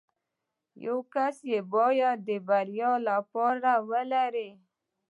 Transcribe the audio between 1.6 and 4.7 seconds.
بايد د بريا لپاره ولري.